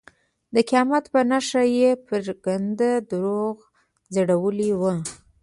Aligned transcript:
د 0.53 0.55
قیامت 0.69 1.03
په 1.13 1.19
نښانه 1.29 1.63
یې 1.77 1.89
پرېکنده 2.05 2.89
دروغ 3.09 3.55
ځړولي 4.15 4.71
وو. 4.79 4.93